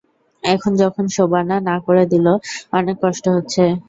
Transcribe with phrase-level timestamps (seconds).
[0.43, 2.27] এখন যখন শোবানা না করে দিল,
[2.73, 3.63] অনেক কষ্ট হচ্ছে।